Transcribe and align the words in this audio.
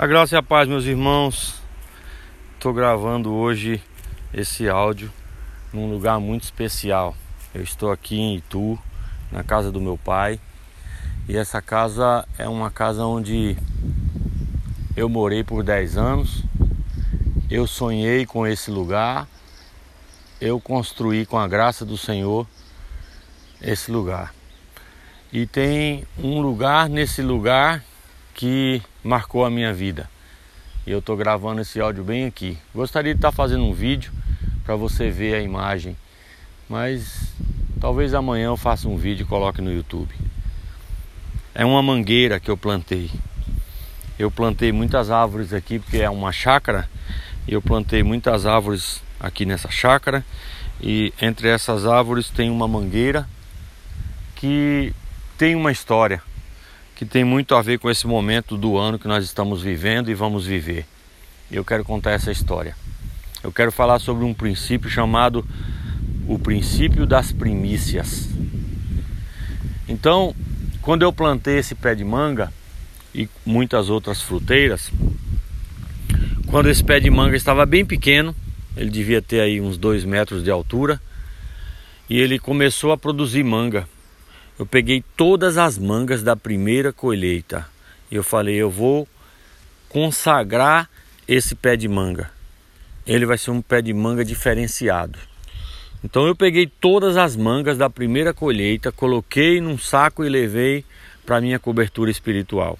A 0.00 0.06
graça 0.06 0.34
e 0.34 0.38
a 0.38 0.42
paz, 0.42 0.66
meus 0.66 0.86
irmãos. 0.86 1.60
Estou 2.54 2.72
gravando 2.72 3.34
hoje 3.34 3.82
esse 4.32 4.66
áudio 4.66 5.12
num 5.74 5.90
lugar 5.90 6.18
muito 6.18 6.44
especial. 6.44 7.14
Eu 7.54 7.62
estou 7.62 7.92
aqui 7.92 8.18
em 8.18 8.36
Itu, 8.36 8.78
na 9.30 9.44
casa 9.44 9.70
do 9.70 9.78
meu 9.78 9.98
pai. 9.98 10.40
E 11.28 11.36
essa 11.36 11.60
casa 11.60 12.26
é 12.38 12.48
uma 12.48 12.70
casa 12.70 13.04
onde 13.04 13.58
eu 14.96 15.06
morei 15.06 15.44
por 15.44 15.62
10 15.62 15.98
anos. 15.98 16.44
Eu 17.50 17.66
sonhei 17.66 18.24
com 18.24 18.46
esse 18.46 18.70
lugar. 18.70 19.28
Eu 20.40 20.58
construí 20.58 21.26
com 21.26 21.38
a 21.38 21.46
graça 21.46 21.84
do 21.84 21.98
Senhor 21.98 22.46
esse 23.60 23.90
lugar. 23.90 24.32
E 25.30 25.44
tem 25.46 26.06
um 26.16 26.40
lugar 26.40 26.88
nesse 26.88 27.20
lugar 27.20 27.84
que 28.34 28.82
marcou 29.02 29.44
a 29.44 29.50
minha 29.50 29.72
vida. 29.72 30.08
E 30.86 30.90
eu 30.90 31.00
estou 31.00 31.16
gravando 31.16 31.60
esse 31.60 31.80
áudio 31.80 32.02
bem 32.02 32.24
aqui. 32.26 32.56
Gostaria 32.74 33.12
de 33.12 33.18
estar 33.18 33.30
tá 33.30 33.36
fazendo 33.36 33.64
um 33.64 33.72
vídeo 33.72 34.12
para 34.64 34.76
você 34.76 35.10
ver 35.10 35.34
a 35.34 35.40
imagem, 35.40 35.96
mas 36.68 37.32
talvez 37.80 38.14
amanhã 38.14 38.46
eu 38.46 38.56
faça 38.56 38.88
um 38.88 38.96
vídeo 38.96 39.24
e 39.24 39.26
coloque 39.26 39.60
no 39.60 39.72
YouTube. 39.72 40.14
É 41.54 41.64
uma 41.64 41.82
mangueira 41.82 42.40
que 42.40 42.50
eu 42.50 42.56
plantei. 42.56 43.10
Eu 44.18 44.30
plantei 44.30 44.72
muitas 44.72 45.10
árvores 45.10 45.52
aqui 45.52 45.78
porque 45.78 45.98
é 45.98 46.08
uma 46.08 46.32
chácara. 46.32 46.88
E 47.46 47.52
eu 47.52 47.60
plantei 47.60 48.02
muitas 48.02 48.46
árvores 48.46 49.02
aqui 49.18 49.44
nessa 49.44 49.70
chácara. 49.70 50.24
E 50.80 51.12
entre 51.20 51.48
essas 51.48 51.86
árvores 51.86 52.30
tem 52.30 52.48
uma 52.48 52.68
mangueira 52.68 53.28
que 54.36 54.94
tem 55.36 55.54
uma 55.54 55.72
história 55.72 56.22
que 57.00 57.06
tem 57.06 57.24
muito 57.24 57.54
a 57.54 57.62
ver 57.62 57.78
com 57.78 57.90
esse 57.90 58.06
momento 58.06 58.58
do 58.58 58.76
ano 58.76 58.98
que 58.98 59.08
nós 59.08 59.24
estamos 59.24 59.62
vivendo 59.62 60.10
e 60.10 60.14
vamos 60.14 60.44
viver. 60.44 60.84
Eu 61.50 61.64
quero 61.64 61.82
contar 61.82 62.10
essa 62.10 62.30
história. 62.30 62.76
Eu 63.42 63.50
quero 63.50 63.72
falar 63.72 63.98
sobre 63.98 64.22
um 64.22 64.34
princípio 64.34 64.90
chamado 64.90 65.42
o 66.28 66.38
princípio 66.38 67.06
das 67.06 67.32
primícias. 67.32 68.28
Então, 69.88 70.36
quando 70.82 71.00
eu 71.00 71.10
plantei 71.10 71.56
esse 71.56 71.74
pé 71.74 71.94
de 71.94 72.04
manga 72.04 72.52
e 73.14 73.26
muitas 73.46 73.88
outras 73.88 74.20
fruteiras, 74.20 74.92
quando 76.48 76.68
esse 76.68 76.84
pé 76.84 77.00
de 77.00 77.08
manga 77.08 77.34
estava 77.34 77.64
bem 77.64 77.82
pequeno, 77.82 78.36
ele 78.76 78.90
devia 78.90 79.22
ter 79.22 79.40
aí 79.40 79.58
uns 79.58 79.78
dois 79.78 80.04
metros 80.04 80.44
de 80.44 80.50
altura, 80.50 81.00
e 82.10 82.20
ele 82.20 82.38
começou 82.38 82.92
a 82.92 82.98
produzir 82.98 83.42
manga 83.42 83.88
eu 84.60 84.66
peguei 84.66 85.02
todas 85.16 85.56
as 85.56 85.78
mangas 85.78 86.22
da 86.22 86.36
primeira 86.36 86.92
colheita 86.92 87.66
e 88.10 88.16
eu 88.16 88.22
falei: 88.22 88.56
eu 88.56 88.68
vou 88.70 89.08
consagrar 89.88 90.86
esse 91.26 91.54
pé 91.54 91.76
de 91.76 91.88
manga. 91.88 92.30
Ele 93.06 93.24
vai 93.24 93.38
ser 93.38 93.52
um 93.52 93.62
pé 93.62 93.80
de 93.80 93.94
manga 93.94 94.22
diferenciado. 94.22 95.18
Então 96.04 96.26
eu 96.26 96.36
peguei 96.36 96.66
todas 96.66 97.16
as 97.16 97.36
mangas 97.36 97.78
da 97.78 97.88
primeira 97.88 98.34
colheita, 98.34 98.92
coloquei 98.92 99.62
num 99.62 99.78
saco 99.78 100.22
e 100.26 100.28
levei 100.28 100.84
para 101.24 101.40
minha 101.40 101.58
cobertura 101.58 102.10
espiritual. 102.10 102.78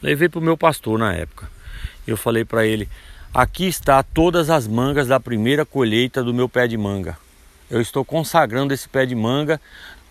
Levei 0.00 0.30
para 0.30 0.38
o 0.38 0.42
meu 0.42 0.56
pastor 0.56 0.98
na 0.98 1.12
época. 1.12 1.46
Eu 2.06 2.16
falei 2.16 2.42
para 2.42 2.64
ele: 2.64 2.88
aqui 3.34 3.66
está 3.66 4.02
todas 4.02 4.48
as 4.48 4.66
mangas 4.66 5.08
da 5.08 5.20
primeira 5.20 5.66
colheita 5.66 6.24
do 6.24 6.32
meu 6.32 6.48
pé 6.48 6.66
de 6.66 6.78
manga. 6.78 7.18
Eu 7.68 7.80
estou 7.80 8.04
consagrando 8.04 8.72
esse 8.72 8.88
pé 8.88 9.04
de 9.04 9.14
manga 9.14 9.60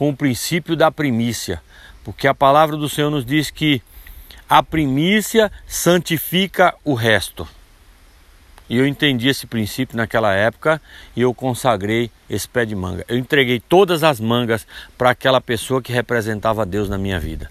com 0.00 0.08
o 0.08 0.16
princípio 0.16 0.74
da 0.74 0.90
primícia, 0.90 1.60
porque 2.02 2.26
a 2.26 2.32
palavra 2.32 2.74
do 2.74 2.88
Senhor 2.88 3.10
nos 3.10 3.22
diz 3.22 3.50
que 3.50 3.82
a 4.48 4.62
primícia 4.62 5.52
santifica 5.66 6.74
o 6.82 6.94
resto. 6.94 7.46
E 8.66 8.78
eu 8.78 8.86
entendi 8.86 9.28
esse 9.28 9.46
princípio 9.46 9.98
naquela 9.98 10.32
época 10.32 10.80
e 11.14 11.20
eu 11.20 11.34
consagrei 11.34 12.10
esse 12.30 12.48
pé 12.48 12.64
de 12.64 12.74
manga. 12.74 13.04
Eu 13.08 13.18
entreguei 13.18 13.60
todas 13.60 14.02
as 14.02 14.18
mangas 14.18 14.66
para 14.96 15.10
aquela 15.10 15.38
pessoa 15.38 15.82
que 15.82 15.92
representava 15.92 16.64
Deus 16.64 16.88
na 16.88 16.96
minha 16.96 17.20
vida. 17.20 17.50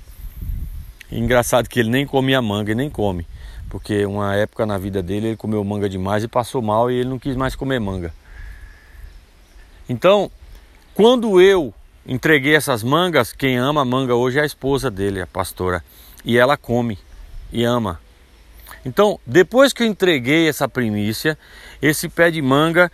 Engraçado 1.11 1.69
que 1.69 1.79
ele 1.79 1.91
nem 1.91 2.07
comia 2.07 2.41
manga 2.41 2.71
e 2.71 2.75
nem 2.75 2.89
come, 2.89 3.27
porque 3.69 4.07
uma 4.07 4.35
época 4.35 4.65
na 4.65 4.79
vida 4.79 5.03
dele 5.03 5.27
ele 5.27 5.37
comeu 5.37 5.63
manga 5.63 5.87
demais 5.87 6.23
e 6.23 6.27
passou 6.27 6.63
mal 6.63 6.89
e 6.89 6.95
ele 6.95 7.09
não 7.09 7.19
quis 7.19 7.35
mais 7.35 7.55
comer 7.55 7.79
manga. 7.79 8.11
Então, 9.87 10.31
quando 10.95 11.39
eu 11.39 11.71
Entreguei 12.05 12.55
essas 12.55 12.81
mangas, 12.83 13.31
quem 13.31 13.57
ama 13.57 13.85
manga 13.85 14.15
hoje 14.15 14.39
é 14.39 14.41
a 14.41 14.45
esposa 14.45 14.89
dele, 14.89 15.21
a 15.21 15.27
pastora, 15.27 15.83
e 16.23 16.37
ela 16.37 16.57
come 16.57 16.97
e 17.51 17.63
ama. 17.63 17.99
Então, 18.85 19.19
depois 19.25 19.73
que 19.73 19.83
eu 19.83 19.87
entreguei 19.87 20.47
essa 20.47 20.67
primícia, 20.67 21.37
esse 21.81 22.07
pé 22.07 22.31
de 22.31 22.41
manga, 22.41 22.91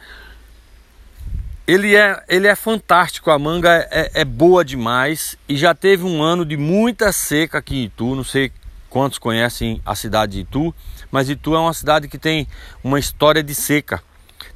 ele 1.68 1.96
é, 1.96 2.24
ele 2.28 2.48
é 2.48 2.56
fantástico, 2.56 3.32
a 3.32 3.40
manga 3.40 3.88
é, 3.92 4.22
é 4.22 4.26
boa 4.26 4.64
demais. 4.64 5.38
E 5.48 5.58
já 5.58 5.74
teve 5.74 6.04
um 6.04 6.22
ano 6.22 6.46
de 6.46 6.58
muita 6.58 7.12
seca 7.12 7.60
aqui 7.60 7.76
em 7.78 7.84
Itu, 7.86 8.16
não 8.16 8.24
sei 8.24 8.52
quantos 8.90 9.18
conhecem 9.18 9.82
a 9.86 9.96
cidade 9.96 10.34
de 10.34 10.40
Itu, 10.42 10.74
mas 11.12 11.30
Itu 11.30 11.56
é 11.56 11.60
uma 11.60 11.74
cidade 11.74 12.08
que 12.08 12.18
tem 12.18 12.48
uma 12.84 13.00
história 13.00 13.44
de 13.44 13.54
seca, 13.54 14.02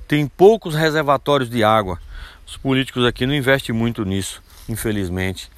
tem 0.08 0.28
poucos 0.28 0.76
reservatórios 0.76 1.50
de 1.50 1.64
água. 1.64 2.00
Os 2.50 2.58
políticos 2.58 3.06
aqui 3.06 3.28
não 3.28 3.36
investem 3.36 3.76
muito 3.76 4.04
nisso, 4.04 4.42
infelizmente. 4.68 5.52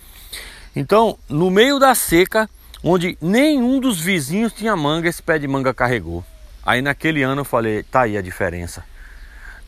Então, 0.76 1.18
no 1.30 1.50
meio 1.50 1.80
da 1.80 1.96
seca, 1.96 2.50
onde 2.84 3.18
nenhum 3.22 3.80
dos 3.80 3.98
vizinhos 4.02 4.52
tinha 4.52 4.76
manga, 4.76 5.08
esse 5.08 5.24
pé 5.24 5.40
de 5.40 5.48
manga 5.48 5.74
carregou. 5.74 6.22
Aí 6.66 6.82
naquele 6.82 7.24
ano 7.24 7.42
eu 7.42 7.46
falei, 7.46 7.82
tá 7.84 8.02
aí 8.02 8.18
a 8.18 8.22
diferença 8.22 8.84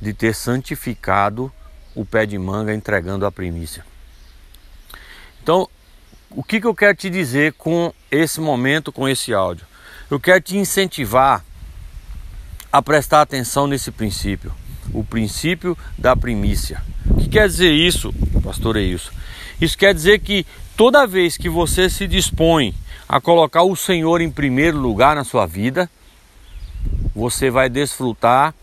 de 0.01 0.13
ter 0.13 0.35
santificado 0.35 1.49
o 1.95 2.03
pé 2.03 2.25
de 2.25 2.37
manga 2.37 2.73
entregando 2.73 3.25
a 3.25 3.31
primícia. 3.31 3.85
Então, 5.41 5.69
o 6.29 6.43
que, 6.43 6.59
que 6.59 6.67
eu 6.67 6.75
quero 6.75 6.97
te 6.97 7.09
dizer 7.09 7.53
com 7.53 7.93
esse 8.11 8.41
momento, 8.41 8.91
com 8.91 9.07
esse 9.07 9.33
áudio? 9.33 9.65
Eu 10.11 10.19
quero 10.19 10.41
te 10.41 10.57
incentivar 10.57 11.41
a 12.69 12.81
prestar 12.81 13.21
atenção 13.21 13.65
nesse 13.65 13.91
princípio, 13.91 14.53
o 14.93 15.03
princípio 15.03 15.77
da 15.97 16.15
primícia. 16.15 16.81
O 17.09 17.15
que 17.15 17.29
quer 17.29 17.47
dizer 17.47 17.71
isso, 17.71 18.13
pastor? 18.43 18.77
Isso. 18.77 19.11
Isso 19.61 19.77
quer 19.77 19.93
dizer 19.93 20.19
que 20.19 20.45
toda 20.75 21.07
vez 21.07 21.37
que 21.37 21.49
você 21.49 21.89
se 21.89 22.07
dispõe 22.07 22.73
a 23.07 23.21
colocar 23.21 23.63
o 23.63 23.75
Senhor 23.75 24.21
em 24.21 24.31
primeiro 24.31 24.77
lugar 24.77 25.15
na 25.15 25.23
sua 25.23 25.45
vida, 25.45 25.89
você 27.15 27.49
vai 27.49 27.69
desfrutar 27.69 28.53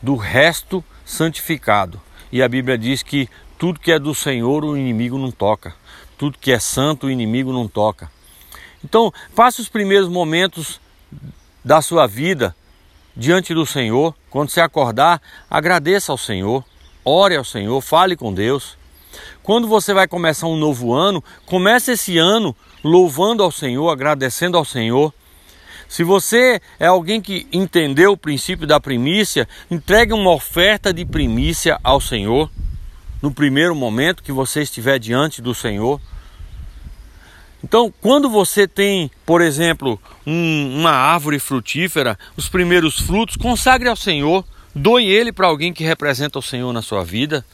do 0.00 0.16
resto 0.16 0.84
santificado. 1.04 2.00
E 2.30 2.42
a 2.42 2.48
Bíblia 2.48 2.78
diz 2.78 3.02
que 3.02 3.28
tudo 3.58 3.80
que 3.80 3.92
é 3.92 3.98
do 3.98 4.14
Senhor 4.14 4.64
o 4.64 4.76
inimigo 4.76 5.18
não 5.18 5.30
toca, 5.30 5.74
tudo 6.18 6.38
que 6.38 6.52
é 6.52 6.58
santo 6.58 7.06
o 7.06 7.10
inimigo 7.10 7.52
não 7.52 7.66
toca. 7.66 8.10
Então, 8.84 9.12
passe 9.34 9.60
os 9.60 9.68
primeiros 9.68 10.08
momentos 10.08 10.80
da 11.64 11.82
sua 11.82 12.06
vida 12.06 12.54
diante 13.16 13.54
do 13.54 13.64
Senhor. 13.64 14.14
Quando 14.30 14.50
você 14.50 14.60
acordar, 14.60 15.20
agradeça 15.50 16.12
ao 16.12 16.18
Senhor. 16.18 16.64
Ore 17.04 17.36
ao 17.36 17.44
Senhor, 17.44 17.80
fale 17.80 18.16
com 18.16 18.32
Deus. 18.32 18.76
Quando 19.42 19.66
você 19.66 19.94
vai 19.94 20.06
começar 20.06 20.46
um 20.46 20.56
novo 20.56 20.92
ano, 20.92 21.22
comece 21.46 21.92
esse 21.92 22.18
ano 22.18 22.54
louvando 22.82 23.42
ao 23.42 23.50
Senhor, 23.50 23.88
agradecendo 23.88 24.58
ao 24.58 24.64
Senhor. 24.64 25.12
Se 25.88 26.02
você 26.02 26.60
é 26.80 26.86
alguém 26.86 27.20
que 27.20 27.46
entendeu 27.52 28.12
o 28.12 28.16
princípio 28.16 28.66
da 28.66 28.80
primícia, 28.80 29.48
entregue 29.70 30.12
uma 30.12 30.32
oferta 30.32 30.92
de 30.92 31.04
primícia 31.04 31.78
ao 31.82 32.00
Senhor 32.00 32.50
no 33.22 33.32
primeiro 33.32 33.74
momento 33.74 34.22
que 34.22 34.32
você 34.32 34.62
estiver 34.62 34.98
diante 34.98 35.40
do 35.40 35.54
Senhor. 35.54 36.00
Então, 37.64 37.92
quando 38.00 38.28
você 38.28 38.68
tem, 38.68 39.10
por 39.24 39.40
exemplo, 39.40 40.00
um, 40.26 40.80
uma 40.80 40.90
árvore 40.90 41.38
frutífera, 41.38 42.18
os 42.36 42.48
primeiros 42.48 43.00
frutos, 43.00 43.36
consagre 43.36 43.88
ao 43.88 43.96
Senhor. 43.96 44.44
Doe 44.74 45.06
ele 45.06 45.32
para 45.32 45.46
alguém 45.46 45.72
que 45.72 45.82
representa 45.82 46.38
o 46.38 46.42
Senhor 46.42 46.72
na 46.72 46.82
sua 46.82 47.02
vida. 47.02 47.44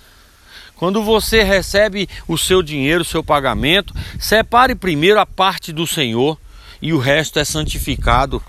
Quando 0.75 1.03
você 1.05 1.45
recebe 1.45 2.09
o 2.27 2.37
seu 2.37 2.63
dinheiro, 2.63 3.03
o 3.03 3.07
seu 3.07 3.23
pagamento, 3.23 3.95
separe 4.19 4.75
primeiro 4.75 5.21
a 5.21 5.25
parte 5.25 5.73
do 5.73 5.87
Senhor 5.87 6.37
e 6.81 6.93
o 6.93 6.99
resto 6.99 7.39
é 7.39 7.45
santificado. 7.45 8.43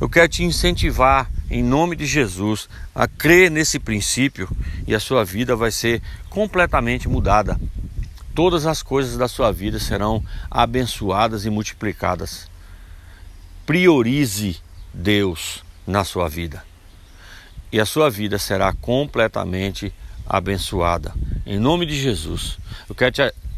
Eu 0.00 0.08
quero 0.08 0.28
te 0.28 0.44
incentivar, 0.44 1.28
em 1.50 1.62
nome 1.62 1.96
de 1.96 2.06
Jesus, 2.06 2.68
a 2.94 3.08
crer 3.08 3.50
nesse 3.50 3.80
princípio 3.80 4.48
e 4.86 4.94
a 4.94 5.00
sua 5.00 5.24
vida 5.24 5.56
vai 5.56 5.72
ser 5.72 6.00
completamente 6.30 7.08
mudada. 7.08 7.60
Todas 8.34 8.66
as 8.66 8.82
coisas 8.82 9.16
da 9.16 9.28
sua 9.28 9.52
vida 9.52 9.78
serão 9.78 10.24
abençoadas 10.50 11.44
e 11.44 11.50
multiplicadas. 11.50 12.50
Priorize 13.66 14.60
Deus 14.92 15.62
na 15.86 16.04
sua 16.04 16.28
vida 16.28 16.64
e 17.72 17.80
a 17.80 17.86
sua 17.86 18.10
vida 18.10 18.38
será 18.38 18.72
completamente 18.74 19.92
abençoada. 20.26 21.14
Em 21.46 21.58
nome 21.58 21.86
de 21.86 21.98
Jesus, 21.98 22.58
eu 22.88 22.94
quero 22.94 23.12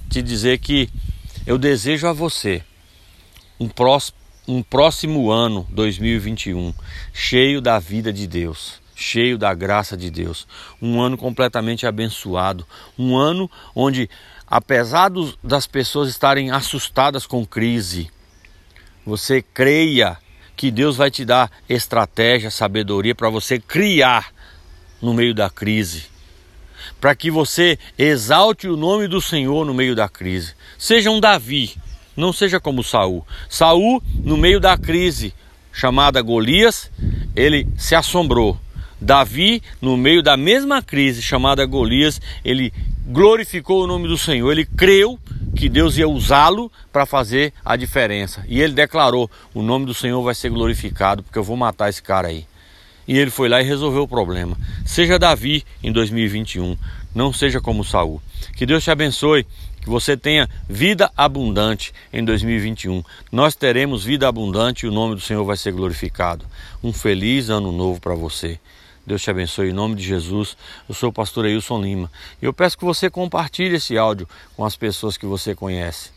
te, 0.09 0.23
dizer 0.23 0.59
que 0.59 0.89
eu 1.45 1.59
desejo 1.59 2.07
a 2.07 2.13
você 2.13 2.63
um 3.59 3.69
um 4.47 4.63
próximo 4.63 5.31
ano, 5.31 5.67
2021, 5.71 6.73
cheio 7.13 7.61
da 7.61 7.79
vida 7.79 8.13
de 8.13 8.27
Deus, 8.27 8.81
cheio 8.95 9.37
da 9.37 9.53
graça 9.53 9.97
de 9.97 10.11
Deus. 10.11 10.47
Um 10.81 11.01
ano 11.01 11.17
completamente 11.17 11.87
abençoado. 11.87 12.67
Um 12.99 13.17
ano 13.17 13.51
onde, 13.75 14.09
apesar 14.47 15.09
dos, 15.09 15.39
das 15.43 15.67
pessoas 15.67 16.09
estarem 16.09 16.51
assustadas 16.51 17.27
com 17.27 17.45
crise, 17.45 18.11
você 19.05 19.43
creia 19.43 20.17
que 20.57 20.71
Deus 20.71 20.97
vai 20.97 21.11
te 21.11 21.25
dar 21.25 21.51
estratégia, 21.69 22.51
sabedoria 22.51 23.15
para 23.15 23.29
você 23.29 23.59
criar 23.59 24.33
no 25.03 25.13
meio 25.13 25.35
da 25.35 25.51
crise. 25.51 26.05
Para 27.01 27.15
que 27.15 27.31
você 27.31 27.79
exalte 27.99 28.69
o 28.69 28.77
nome 28.77 29.09
do 29.09 29.21
Senhor 29.21 29.65
no 29.67 29.75
meio 29.75 29.95
da 29.95 30.09
crise. 30.09 30.55
Seja 30.79 31.11
um 31.11 31.21
Davi, 31.21 31.77
não 32.17 32.33
seja 32.33 32.61
como 32.61 32.85
Saul. 32.85 33.27
Saul, 33.49 34.03
no 34.23 34.37
meio 34.37 34.61
da 34.61 34.77
crise 34.79 35.35
chamada 35.73 36.23
Golias, 36.23 36.91
ele 37.35 37.67
se 37.77 37.95
assombrou. 37.95 38.59
Davi, 39.05 39.63
no 39.83 39.99
meio 39.99 40.23
da 40.23 40.35
mesma 40.35 40.81
crise 40.81 41.21
chamada 41.21 41.65
Golias, 41.67 42.21
ele 42.43 42.73
glorificou 43.07 43.85
o 43.85 43.87
nome 43.87 44.09
do 44.09 44.17
Senhor, 44.17 44.51
ele 44.51 44.65
creu 44.65 45.19
que 45.55 45.69
Deus 45.69 45.99
ia 45.99 46.09
usá-lo 46.09 46.73
para 46.91 47.05
fazer 47.05 47.53
a 47.63 47.77
diferença. 47.77 48.43
E 48.49 48.63
ele 48.63 48.73
declarou: 48.73 49.31
O 49.53 49.61
nome 49.61 49.85
do 49.85 49.93
Senhor 49.93 50.23
vai 50.23 50.35
ser 50.35 50.49
glorificado, 50.49 51.23
porque 51.23 51.39
eu 51.39 51.45
vou 51.45 51.55
matar 51.55 51.91
esse 51.91 52.03
cara 52.03 52.29
aí. 52.29 52.47
E 53.07 53.19
ele 53.19 53.31
foi 53.31 53.47
lá 53.47 53.61
e 53.61 53.65
resolveu 53.67 54.05
o 54.05 54.09
problema. 54.09 54.57
Seja 54.87 55.19
Davi 55.19 55.63
em 55.83 55.93
2021, 55.93 56.75
não 57.15 57.31
seja 57.31 57.61
como 57.61 57.85
Saul. 57.85 58.23
Que 58.57 58.65
Deus 58.65 58.83
te 58.83 58.91
abençoe, 58.91 59.47
que 59.83 59.91
você 59.91 60.17
tenha 60.17 60.49
vida 60.67 61.13
abundante 61.15 61.93
em 62.11 62.25
2021. 62.25 63.05
Nós 63.31 63.55
teremos 63.55 64.03
vida 64.03 64.27
abundante 64.27 64.87
e 64.87 64.89
o 64.89 64.93
nome 64.93 65.15
do 65.15 65.21
Senhor 65.21 65.45
vai 65.45 65.59
ser 65.59 65.73
glorificado. 65.73 66.47
Um 66.83 66.91
feliz 66.91 67.51
ano 67.51 67.71
novo 67.71 68.01
para 68.01 68.15
você. 68.15 68.59
Deus 69.07 69.23
te 69.23 69.31
abençoe 69.31 69.71
em 69.71 69.73
nome 69.73 69.97
de 69.97 70.03
Jesus. 70.03 70.57
Eu 70.89 70.95
sou 70.95 71.11
o 71.11 71.13
pastor 71.13 71.45
Ailson 71.45 71.81
Lima. 71.81 72.11
E 72.41 72.45
eu 72.45 72.53
peço 72.53 72.79
que 72.79 72.85
você 72.85 73.11
compartilhe 73.11 73.77
esse 73.77 73.99
áudio 73.99 74.29
com 74.57 74.65
as 74.65 74.77
pessoas 74.77 75.17
que 75.17 75.27
você 75.27 75.55
conhece. 75.55 76.11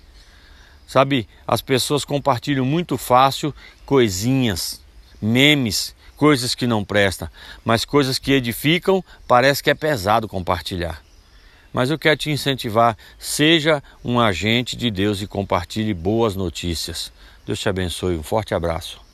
Sabe, 0.88 1.28
as 1.46 1.62
pessoas 1.62 2.06
compartilham 2.06 2.66
muito 2.66 2.98
fácil 2.98 3.54
coisinhas, 3.86 4.82
memes, 5.22 5.94
coisas 6.16 6.56
que 6.56 6.66
não 6.66 6.84
prestam, 6.84 7.30
mas 7.64 7.84
coisas 7.84 8.18
que 8.18 8.32
edificam, 8.32 9.04
parece 9.28 9.62
que 9.62 9.70
é 9.70 9.76
pesado 9.76 10.30
compartilhar. 10.30 11.02
Mas 11.74 11.92
eu 11.92 12.00
quero 12.00 12.18
te 12.18 12.32
incentivar, 12.32 12.98
seja 13.20 13.84
um 14.04 14.18
agente 14.18 14.78
de 14.78 14.90
Deus 14.90 15.22
e 15.22 15.28
compartilhe 15.28 15.94
boas 15.94 16.36
notícias. 16.36 17.12
Deus 17.46 17.60
te 17.60 17.68
abençoe. 17.68 18.18
Um 18.18 18.24
forte 18.24 18.56
abraço. 18.56 19.07